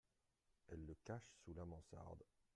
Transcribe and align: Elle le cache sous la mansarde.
Elle 0.69 0.83
le 0.83 0.95
cache 1.05 1.31
sous 1.45 1.53
la 1.53 1.63
mansarde. 1.63 2.23